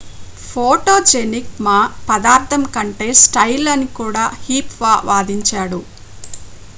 photogenic 0.43 1.51
మా 1.65 1.75
పదార్ధం 2.07 2.63
కంటే 2.75 3.09
స్టైల్ 3.21 3.69
అని 3.73 3.87
కూడా 3.99 4.23
హ్సీహ్ 4.39 4.75
వాదించాడు 5.09 5.81